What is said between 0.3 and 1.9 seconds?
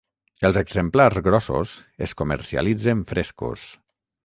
Els exemplars grossos